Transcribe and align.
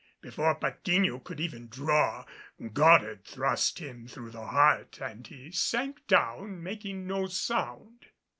Before 0.19 0.59
Patiño 0.59 1.23
could 1.23 1.39
even 1.39 1.67
draw, 1.67 2.25
Goddard 2.73 3.23
thrust 3.23 3.77
him 3.77 4.07
through 4.07 4.31
the 4.31 4.47
heart 4.47 4.99
and 4.99 5.27
he 5.27 5.51
sank 5.51 6.07
down, 6.07 6.63
making 6.63 7.05
no 7.05 7.27
sound. 7.27 8.07